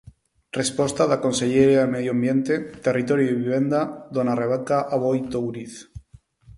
[0.59, 2.53] Resposta da Conselleira de Medio Ambiente,
[2.85, 3.81] Territorio e Vivenda,
[4.15, 5.73] dona Rebeca Aboi Touriz.